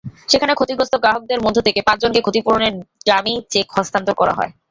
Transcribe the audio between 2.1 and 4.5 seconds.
ক্ষতিপূরণের dummy check হস্তান্তর করা